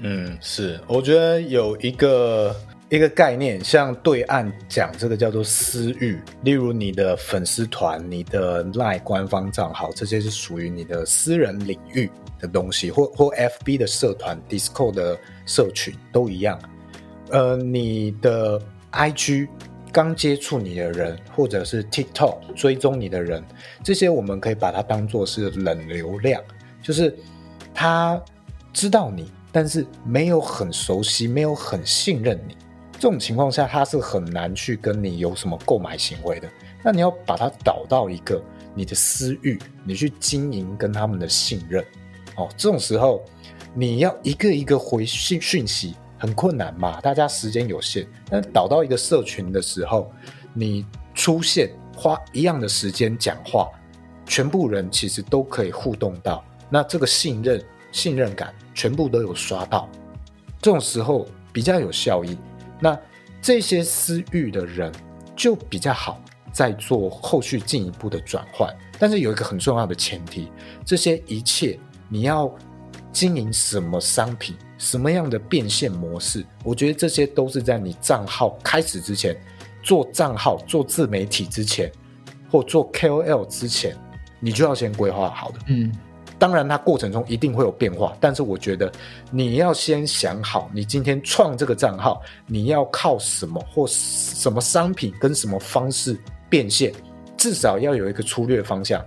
[0.01, 2.55] 嗯，是，我觉得有一个
[2.91, 16.61] 一个概念，像对岸讲这个叫做私域，例如你的粉丝团、你的 LINE 官方账号，这些是属于你的私人领域的东西，或或 FB 的社团、Discord 的社群都一样。
[17.31, 18.61] 呃，你的
[18.93, 19.49] IG
[19.91, 23.43] 刚接触你的人，或者是 TikTok 追踪你的人，
[23.83, 26.41] 这些我们可以把它当做是冷流量，
[26.83, 27.17] 就是
[27.73, 28.23] 他
[28.73, 32.55] 知道你，但是没有很熟悉，没有很信任你。
[32.99, 36.49] 这种情况下，他是很难去跟你有什么购买行为的。
[36.83, 38.43] 那你要把它导到一个
[38.75, 41.85] 你的私域，你去经营跟他们的信任。
[42.37, 43.23] 哦，这种时候
[43.75, 47.01] 你要一个一个回信讯息，很困难嘛？
[47.01, 48.07] 大家时间有限。
[48.31, 50.11] 但导到一个社群的时候，
[50.53, 53.69] 你出现花一样的时间讲话，
[54.27, 56.45] 全部人其实都可以互动到。
[56.71, 59.89] 那这个信任、信任感全部都有刷到。
[60.61, 62.39] 这种时候比较有效益。
[62.81, 62.99] 那
[63.41, 64.93] 这些私域的人
[65.37, 66.21] 就比较好，
[66.53, 68.75] 在做后续进一步的转换。
[68.99, 70.51] 但是有一个很重要的前提，
[70.85, 72.53] 这些一切你要
[73.13, 79.37] 经营什么商品，什么样的变现模式，我觉得这些都是在你账号开始之前，
[79.83, 81.91] 做账号、做自媒体之前，
[82.51, 83.97] 或做 KOL 之前，
[84.41, 85.59] 你就要先规划好的。
[85.67, 85.93] 嗯。
[86.45, 88.93] 当然，它过程中一定会有变化，但是我觉得
[89.31, 96.15] 你要先想好，你今天创这个账号，你要靠什么或什么商品跟什么方式
[96.51, 96.93] 变现，
[97.35, 99.03] 至少要有一个粗略方向。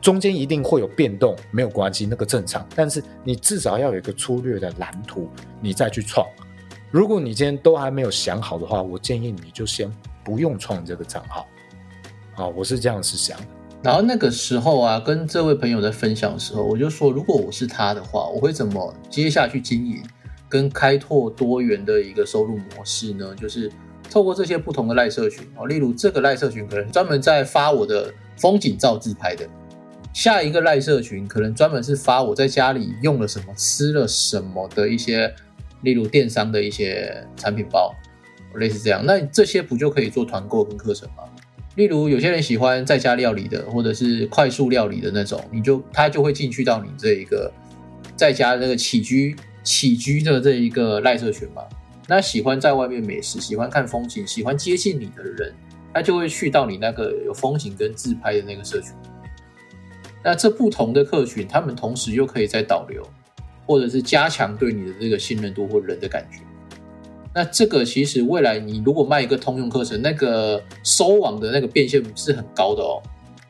[0.00, 2.66] 中间一定会有变动，没有关系，那个正常。
[2.74, 5.28] 但是你至少要有一个粗略的蓝图，
[5.60, 6.26] 你再去创。
[6.90, 9.92] 如果你今天都还没有想好的话，我建议你就先
[10.24, 11.46] 不用创这个账号。
[12.36, 13.46] 啊，我是这样子想的。
[13.82, 20.02] 然后那个时候啊，跟这位朋友在分享的时候，我就说，如果我是他的话，我会怎么接下去经营，
[20.48, 23.32] 跟开拓多元的一个收入模式呢？
[23.36, 23.70] 就是
[24.10, 29.48] 透过这些不同的赖社群哦，例如这个赖社群可能专门在发我的风景照自拍的，
[30.12, 35.32] 下一个赖社群可能专门是发我在家里用了什么、吃了什么的一些，
[35.82, 37.94] 例如电商的一些产品包，
[38.56, 41.22] 类似这样，那这些不就可以做团购跟课程吗？
[41.78, 47.52] 例如，有些人喜欢在家料理的，或者是快速料理的那种，你就他就会进去到你这一个
[48.16, 51.62] 在家这个起居起居的这一个赖社群嘛。
[52.08, 55.54] 那喜欢在外面美食、喜欢看风景、喜欢接近你的人，
[55.94, 58.90] 他就会去到你那个有风景跟自拍的那个社群。
[60.24, 63.08] 那这不同的客群，他们同时又可以在导流，
[63.64, 66.40] 或者是加强对你的这个信任度或人的感觉。
[67.34, 73.00] 那这个其实未来你如果卖一个通用课程，那个收网的那个变现是很高的哦。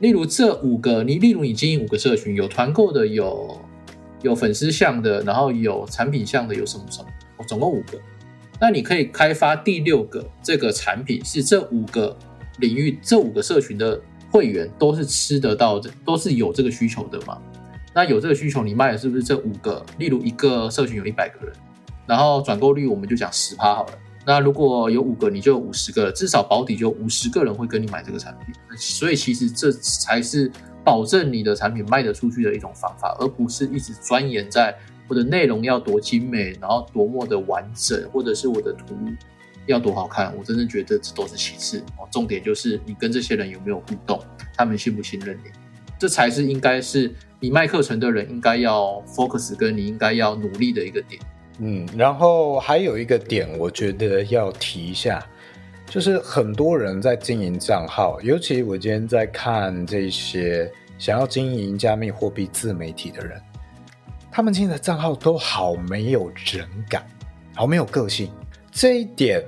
[0.01, 3.61] 例如这五个，你例如你经营五个社群，有团购的，有
[4.23, 7.09] 有粉丝项的，然后有产品项的，有什么什么，
[7.47, 7.99] 总共五个。
[8.61, 12.17] 那你可以开发第六个这个产品，是这五个
[12.59, 13.99] 领域这五个社群的
[14.31, 17.39] 会员都是吃得到的，都是有这个需求的嘛？
[17.95, 19.85] 那有这个需求，你卖的是不是这五个？
[19.99, 21.55] 例如一个社群有一百个人。
[22.09, 23.93] 然后转购率我们就讲十趴好了。
[24.27, 28.55] 那如果有五个，你就五十个，至少保底就五十个人会跟你买这个产品。
[28.77, 30.51] 所以其实这才是
[30.85, 38.95] 保证你的产品卖得出去的一种方法，而不是一直钻研在我的内容要多精美，然后多么的完整，或者是我的图
[39.67, 40.35] 要多好看。
[40.37, 44.23] 我真的觉得这都是其次哦，重点就是你跟这些人有没有互动，
[44.55, 45.51] 他们信不信任你，
[45.99, 51.19] 这才是应该是你卖课程的人应该要 focus 跟你应该要努力的一个点。
[51.61, 55.27] 嗯，然后还有一个点，我觉得要提一下，
[55.87, 63.41] 就是很多人在经营账号，尤其我今天在看这些想要经营加密货币自媒体的人，
[64.31, 67.05] 他们经营的账号都好没有人感，
[67.57, 68.31] 好没有个性。
[68.71, 69.45] 这一点，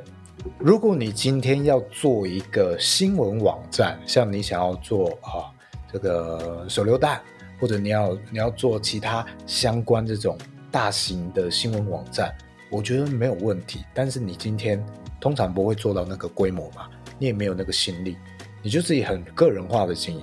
[0.59, 5.47] 如果你今天要做一个新闻网站，像你想要做啊
[5.93, 7.21] 这个手榴弹，
[7.61, 10.37] 或者你要你要做其他相关这种。
[10.71, 12.35] 大型的新闻网站，
[12.71, 13.85] 我觉得没有问题。
[13.93, 14.85] 但是你今天
[15.21, 18.17] 通常不会做到那个规模嘛，你也没有那个心力，
[18.63, 20.23] 你就自己很个人化的经营。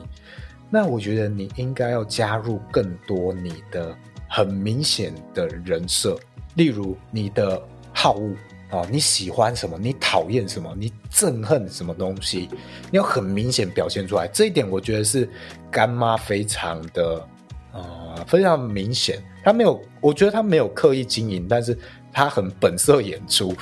[0.69, 3.95] 那我觉得你应该要加入更多你的
[4.29, 6.17] 很明显的人设，
[6.55, 7.61] 例如你的
[7.93, 8.33] 好恶
[8.69, 12.49] 啊，你喜欢什么，你讨厌什么，你憎恨什么东西，
[12.91, 14.27] 你要很明显表现出来。
[14.27, 15.29] 这一点我觉得是
[15.71, 17.27] 干妈非常的。
[17.73, 21.77] 啊，非常明显，他没有，我觉得他没有刻意经营，但是
[22.11, 23.55] 他很本色演出，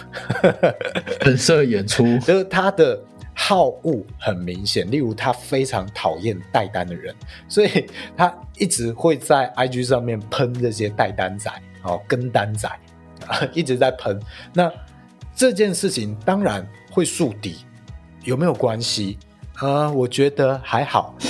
[1.21, 2.99] 本色演出，就是他的
[3.35, 4.89] 好恶很明显。
[4.89, 7.13] 例如，他非常讨厌带单的人，
[7.47, 7.85] 所以
[8.17, 11.51] 他一直会在 IG 上面喷这些带单仔
[11.83, 12.67] 哦，跟单仔
[13.27, 14.19] 啊，一直在喷。
[14.55, 14.73] 那
[15.35, 17.57] 这件事情当然会树敌，
[18.23, 19.19] 有没有关系？
[19.57, 21.15] 啊，我觉得还好，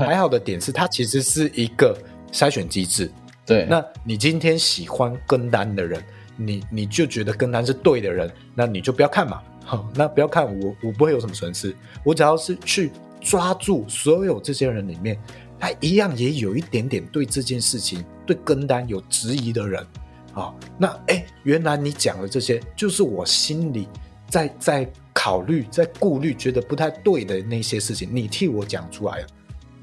[0.00, 1.94] 还好的点是它其实是一个
[2.32, 3.12] 筛选机制。
[3.44, 6.02] 对，那你今天喜欢跟单的人，
[6.36, 9.42] 你你就觉得跟单是对的人，那你就不要看嘛。
[9.64, 11.74] 好，那不要看我，我不会有什么损失。
[12.04, 12.90] 我只要是去
[13.20, 15.18] 抓住所有这些人里面，
[15.58, 19.86] 他一样也有一点点对这件事情、对跟单有质疑的人。
[20.34, 23.86] 啊，那哎，原来你讲的这些，就是我心里
[24.28, 29.26] 在在考虑、在顾虑、觉得不太对的那些事情，你替我讲出来了，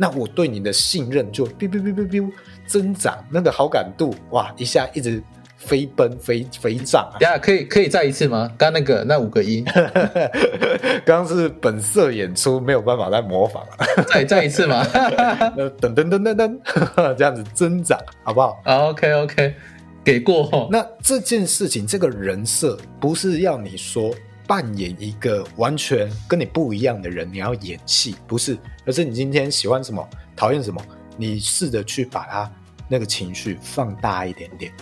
[0.02, 2.32] 那我对你的信任就哔哔哔哔哔
[2.66, 5.22] 增长，那个好感度哇，一下一直
[5.58, 7.12] 飞奔飞飞涨。
[7.14, 8.50] 啊呀，可以可以再一次吗？
[8.58, 9.66] 刚那个那五个音，
[11.04, 14.04] 刚刚是本色演出，没有办法再模仿了。
[14.06, 14.82] 再再一次吗？
[15.82, 19.54] 噔噔噔噔噔， 这样子增长，好不好？OK OK。
[20.02, 24.16] 给过后，那这件事情，这个人设不是要你说
[24.48, 28.58] 扮演一个完全跟你不一样的人，你要演戏，不是，
[28.90, 30.04] 而是你今天喜欢什么，
[30.36, 30.82] 讨厌什么，
[31.16, 32.52] 你试着去把他
[32.88, 34.74] 那个情绪放大一点点，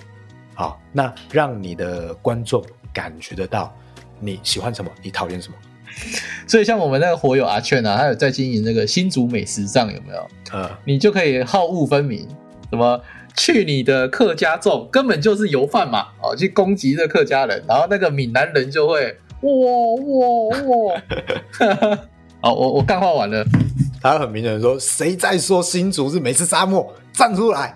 [0.53, 3.75] 好，那让你的观众感觉得到
[4.21, 5.55] 你喜欢什么，你讨厌什么。
[6.47, 10.25] 所以像我们那个火友阿劝啊，他有在经营那个新竹美食账，有没有？
[10.53, 12.25] 呃，你就可以好恶分明，
[12.69, 13.01] 什么？
[13.35, 16.07] 去你的客家粽，根本就是油饭嘛！
[16.23, 19.51] 哦，去攻击这客家人，然后那个闽南人就会哇
[20.07, 21.97] 哇哇！
[22.39, 23.43] 好，我我干话完了。
[24.01, 26.93] 他很明显说：“谁在说新竹是美食沙漠？
[27.11, 27.75] 站出来！”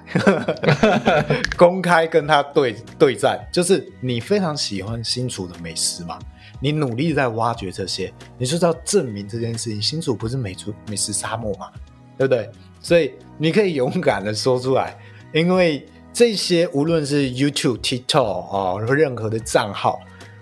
[1.58, 6.18] 公开跟他对对战，就是你非常喜欢新竹的美食嘛？
[6.60, 11.70] 你努力在挖掘这些，你就是要证明这件事情，新竹不是美竹美食沙漠嘛？
[12.18, 12.50] 对不对？
[12.82, 14.96] 所以你可以勇敢的说出来。
[15.34, 20.00] 因为这些无论是 YouTube、TikTok 啊，任何的账号，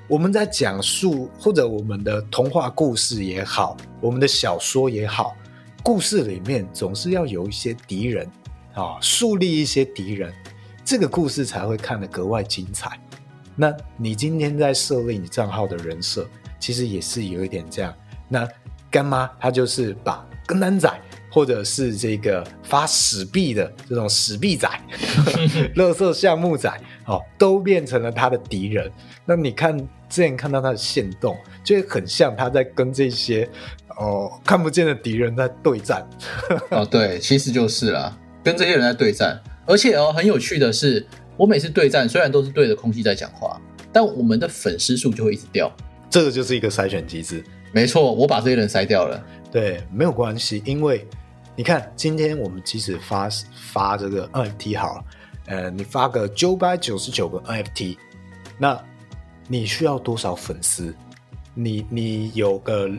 [0.08, 5.36] 我们在讲述或者我们的童话故事也好，我们的小说也好，
[5.84, 8.30] 故事里面总是要有一些敌人
[8.74, 10.34] 啊，树立一些敌人，
[10.84, 13.00] 这个故事才会看得格外精彩。
[13.56, 16.28] 那你今天在设立你账号的人设，
[16.60, 17.94] 其实也是有一点这样。
[18.28, 18.48] 那
[18.90, 20.92] 干妈她就是把跟男仔。
[21.32, 24.68] 或者是这个发史币的这种史币仔、
[25.78, 26.68] 乐色项目仔，
[27.06, 28.92] 哦，都变成了他的敌人。
[29.26, 33.48] 那你看之前看到他的线动，就很像他在跟这些
[34.00, 36.08] 哦看不见的敌人在对战。
[36.72, 39.40] 哦，对，其实就是啦，跟这些人在对战。
[39.68, 41.06] 而且哦，很有趣的是，
[41.38, 43.62] 我每次对战虽然都是对着空气在讲话，
[43.94, 45.72] 但我们的粉丝数就会一直掉。
[46.10, 47.44] 这个就是一个筛选机制。
[47.72, 49.24] 没错，我把这些人筛掉了。
[49.52, 51.08] 对，没有关系，因为。
[51.56, 55.04] 你看，今天我们即使发发这个 NFT 好了，
[55.48, 57.98] 呃，你发个九百九十九个 NFT，
[58.58, 58.82] 那
[59.46, 60.96] 你需要多少粉丝？
[61.54, 62.90] 你你有个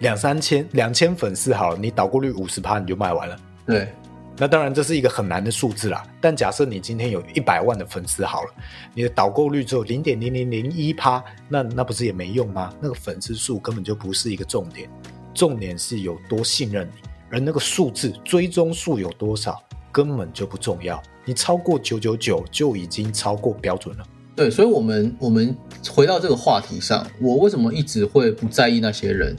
[0.00, 3.36] 两三千、两千粉丝好了，你导购率五十趴你就卖完了。
[3.66, 3.92] 对，
[4.36, 6.02] 那当然这是一个很难的数字啦。
[6.20, 8.50] 但假设你今天有一百万的粉丝好了，
[8.94, 12.72] 你的导购率只有零点零零零一趴，那那不是也没用吗？
[12.80, 14.88] 那个粉丝数根本就不是一个重点，
[15.34, 17.08] 重点是有多信任你。
[17.30, 24.04] 而那个数字追踪数有多少根本就不重要，你超过九九九就已经超过标准了。
[24.34, 25.54] 对，所以，我们我们
[25.90, 29.36] 回到这个话题上，我为什么一直会不在意那些人，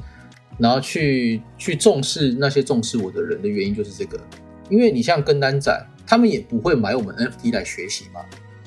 [0.59, 4.19] 然后去去重视那些重视我的人的原因就是这个，
[4.69, 8.21] 因为你像跟单仔，他们也不会买我们 NFT 来学习嘛，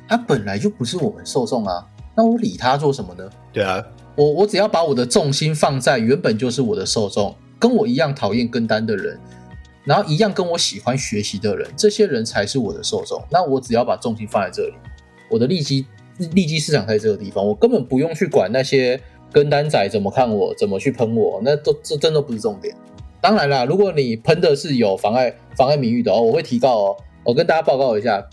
[0.08, 1.86] 他本来就不是我们受众啊，
[2.16, 3.30] 那我理他做什么呢？
[3.52, 3.84] 对啊，
[4.16, 7.36] 我我只要把我的重心放在原本就是我的受众。
[7.58, 9.16] 跟我一样讨厌跟单的人，
[9.84, 13.22] 然后一样跟我喜欢学习的人，这些人才是我的受众。
[13.30, 14.74] 那我只要把重心放在这里，
[15.30, 15.86] 我的利基
[16.32, 19.00] 利基市场在这个地方，我根本不用去管那些
[19.32, 22.74] 跟单仔怎么看我，怎么去喷我，那都这真的不是重点。
[23.20, 26.96] 当然啦，如果你喷的是有妨碍妨碍名誉的哦，我会提告哦。
[27.24, 28.24] 我跟大家报告一下，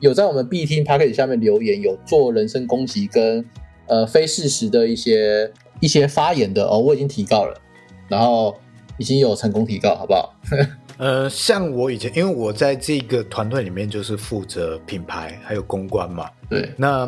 [0.00, 3.44] 有在我们 B 听 p a c k e t 下面留言，有做人身攻击跟
[3.86, 7.60] 呃非事实的一些一些发言的哦，我已经提告了，
[8.08, 8.56] 然后。
[8.98, 10.34] 已经有成功提告，好不好？
[10.96, 16.30] 呃，像我以前，因为我在这个团队里面就是负责品牌还有公关嘛。
[16.48, 16.70] 对。
[16.78, 17.06] 那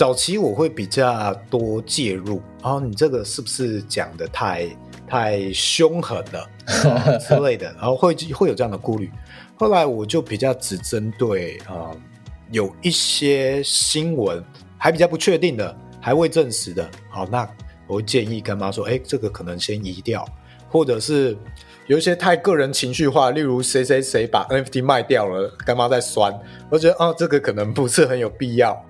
[0.00, 4.66] 早期我会比较多介入，然后你这个是不是讲的太
[5.06, 6.48] 太凶狠了
[7.20, 9.10] 之类的，然后会会有这样的顾虑。
[9.56, 11.90] 后来我就比较只针对啊，
[12.50, 14.42] 有一些新闻
[14.78, 17.46] 还比较不确定的，还未证实的，好，那
[17.86, 20.26] 我会建议干妈说，哎，这个可能先移掉。
[20.72, 21.36] 或者是
[21.90, 26.32] 有一些太个人情绪化，例如谁谁谁把 NFT 卖掉了，干妈在酸，
[26.70, 28.80] 我觉得哦，这个可能不是很有必要，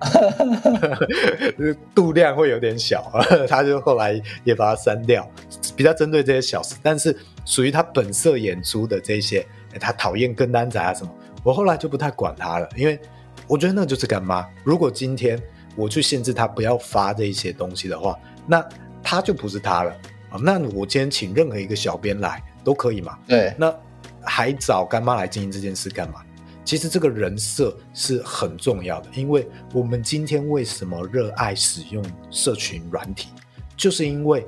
[1.95, 3.11] 度量会有点小，
[3.49, 5.27] 他就后来也把它删掉，
[5.75, 9.43] 比较针对这些小事，但是属于他本色演出的这些，
[9.79, 11.09] 他讨厌跟单仔啊什么，
[11.43, 12.99] 我后来就不太管他了，因为
[13.47, 14.47] 我觉得那就是干妈。
[14.63, 15.41] 如果今天
[15.75, 18.63] 我去限制他不要发这一些东西的话，那
[19.01, 19.91] 他就不是他了。
[20.39, 23.17] 那我今天请任何一个小编来都可以嘛？
[23.27, 23.73] 对，那
[24.21, 26.21] 还找干妈来经营这件事干嘛？
[26.63, 33.29] 其实这个人设是很重要的，因为我们今天为什么热爱使用社群软体，
[33.75, 34.45] 就是因为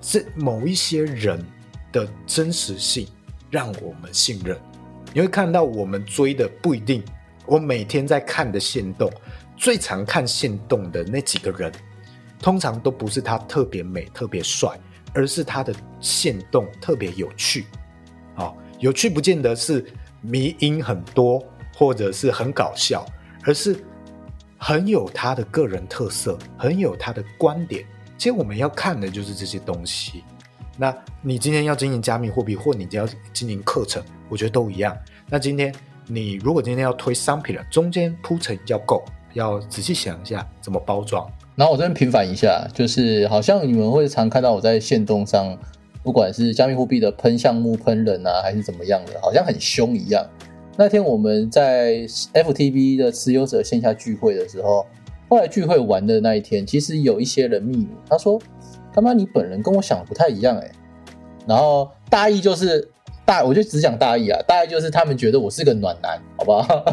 [0.00, 1.42] 这某一些人
[1.90, 3.08] 的真实性
[3.50, 4.56] 让我们信任。
[5.12, 7.02] 你会看到我们追的不一定，
[7.46, 9.10] 我每天在看的线动。
[9.56, 11.72] 最常看线动的那几个人，
[12.40, 14.78] 通常都不是他特别美、特别帅，
[15.14, 15.72] 而是他的
[16.04, 17.64] 线动特别有趣。
[18.36, 19.84] 啊，有趣不见得是
[20.20, 21.42] 迷音很多，
[21.74, 23.06] 或者是很搞笑，
[23.44, 23.82] 而是
[24.58, 27.84] 很有他的个人特色，很有他的观点。
[28.18, 30.22] 其实我们要看的就是这些东西。
[30.76, 34.96] 那你今天要经营加密货币，或你要经营课程，我觉得都一样。
[35.30, 35.74] 那今天
[36.06, 39.02] 你如果今天要推商品了，中间铺陈要够。
[39.34, 41.28] 要仔细想一下怎么包装。
[41.56, 45.58] 然后我这边平反一下，就是好像你们会常看到我在线动上，
[46.04, 50.24] 不管是加密货币的喷项目、喷人啊，还是怎么样的，好像很凶一样。
[50.76, 54.86] 那天我们在 FTB 的持有者线下聚会的时候，
[55.28, 58.38] 后来聚会完的那一天，其实有一些人密我，他说
[58.94, 60.70] ：“他妈你本人跟我想的不太一样哎。”
[61.48, 62.90] 然后大意就是。
[63.26, 66.84] 大我就只讲大意啊，大概就是他们觉得我是个暖男，好不好？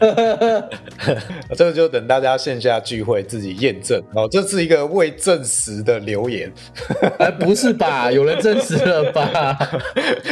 [1.56, 4.28] 这个就等大家线下聚会自己验证哦。
[4.30, 6.52] 这是一个未证实的留言，
[7.18, 8.12] 哎，不是吧？
[8.12, 9.58] 有人证实了吧？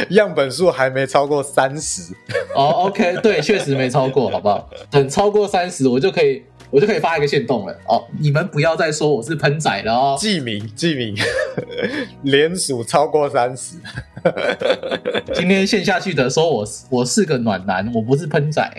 [0.09, 2.13] 样本数还没超过三十
[2.55, 2.85] 哦。
[2.85, 4.69] OK，对，确实没超过，好不好？
[4.91, 6.43] 等超过三十，我就可以。
[6.69, 8.03] 我就可以发一个线动了哦！
[8.19, 10.17] 你们不要再说我是喷仔了哦！
[10.19, 11.15] 记名记名，
[12.23, 13.77] 连署超过三十。
[15.33, 18.69] 今天线下去的说我我是个暖男，我不是喷仔。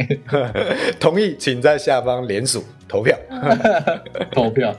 [1.01, 3.17] 同意，请在下方连署投票。
[4.33, 4.75] 投票。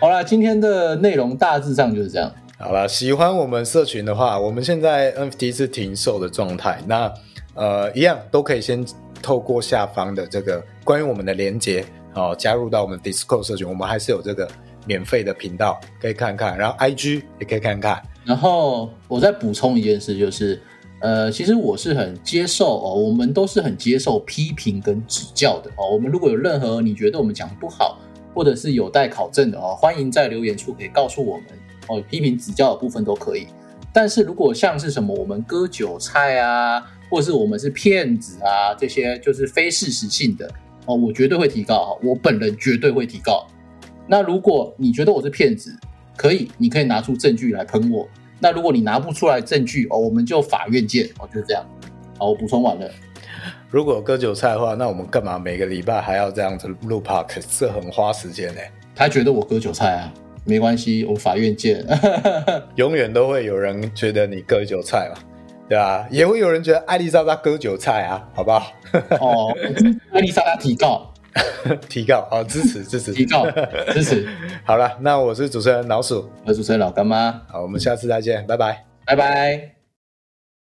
[0.00, 2.32] 好了，今天的内容大致上就是这样。
[2.58, 6.80] 好了，喜欢我们社群的话，我们现在 NFT 是停售的状态。
[6.86, 7.12] 那
[7.54, 8.82] 呃，一样都可以先
[9.22, 11.84] 透过下方的这个关于我们的连接。
[12.16, 14.48] 哦，加入到我们 Discord 社群，我们还是有这个
[14.86, 18.02] 免费的频道可以看看，然后 IG 也可以看看。
[18.24, 20.60] 然后我再补充一件事，就是
[21.00, 25.90] 呃，其实我是很接受哦，我们都是很接受批评跟指教的哦。
[25.92, 28.00] 我们如果有任何你觉得我们讲不好，
[28.34, 31.44] 或者是有待考证的哦，欢迎在留言处可以告诉我们
[31.88, 33.46] 哦，批评指教的部分都可以。
[33.92, 40.50] 但是如果像是什么我们割韭菜啊，或是我们是骗子啊，这些就是非事实性的。
[40.86, 43.46] 哦，我绝对会提告哈，我本人绝对会提告。
[44.06, 45.76] 那如果你觉得我是骗子，
[46.16, 48.08] 可以，你可以拿出证据来喷我。
[48.38, 51.06] 那如果你拿不出来证据哦，我们就法院见。
[51.18, 51.64] 哦，就是这样。
[52.18, 52.88] 好，我补充完了。
[53.70, 57.42] 如果割韭菜的话，那我们干嘛每个礼拜还要这样子录 park？
[57.58, 58.60] 这很花时间呢。
[58.94, 60.12] 他觉得我割韭菜啊，
[60.44, 61.84] 没关系，我法院见。
[62.76, 65.20] 永远都会有人觉得你割韭菜嘛。
[65.68, 66.06] 对啊？
[66.10, 68.72] 也会有人觉得艾丽莎莎割韭菜啊，好不好？
[69.20, 69.52] 哦，
[70.12, 71.12] 艾丽莎莎提告，
[71.88, 73.46] 提告哦，支持支持，提告
[73.92, 74.28] 支持。
[74.64, 77.42] 好了，那我是主持人老鼠，我是主持人老干妈。
[77.48, 79.75] 好，我们下次再见，拜拜，拜拜。